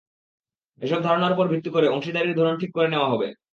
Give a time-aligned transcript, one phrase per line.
[0.81, 3.27] এসব ধারণার ওপর ভিত্তি করে অংশীদারির ধরন ঠিক করে নেওয়া হবে।